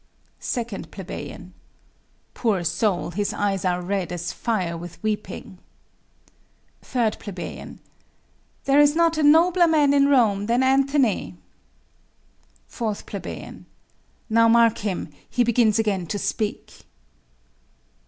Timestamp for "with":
4.75-4.97